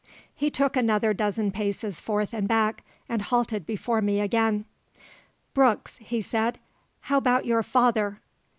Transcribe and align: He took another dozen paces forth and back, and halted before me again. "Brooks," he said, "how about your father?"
He 0.33 0.49
took 0.49 0.75
another 0.75 1.13
dozen 1.13 1.51
paces 1.51 1.99
forth 2.01 2.33
and 2.33 2.47
back, 2.47 2.83
and 3.07 3.21
halted 3.21 3.67
before 3.67 4.01
me 4.01 4.19
again. 4.19 4.65
"Brooks," 5.53 5.97
he 5.97 6.23
said, 6.23 6.57
"how 7.01 7.17
about 7.19 7.45
your 7.45 7.61
father?" 7.61 8.19